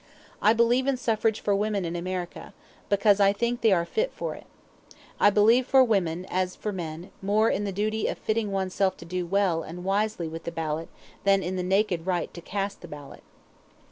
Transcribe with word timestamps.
I 0.41 0.53
believe 0.53 0.87
in 0.87 0.97
suffrage 0.97 1.41
for 1.41 1.55
women 1.55 1.85
in 1.85 1.95
America, 1.95 2.55
because 2.89 3.19
I 3.19 3.33
think 3.33 3.61
they 3.61 3.71
are 3.71 3.85
fit 3.85 4.11
for 4.11 4.33
it. 4.33 4.47
I 5.19 5.29
believe 5.29 5.67
for 5.67 5.83
women, 5.83 6.25
as 6.27 6.55
for 6.55 6.71
men, 6.71 7.11
more 7.21 7.51
in 7.51 7.65
the 7.65 7.71
duty 7.71 8.07
of 8.07 8.17
fitting 8.17 8.51
one's 8.51 8.73
self 8.73 8.97
to 8.97 9.05
do 9.05 9.27
well 9.27 9.61
and 9.61 9.83
wisely 9.83 10.27
with 10.27 10.43
the 10.45 10.51
ballot 10.51 10.89
than 11.23 11.43
in 11.43 11.55
the 11.55 11.61
naked 11.61 12.07
right 12.07 12.33
to 12.33 12.41
cast 12.41 12.81
the 12.81 12.87
ballot. 12.87 13.21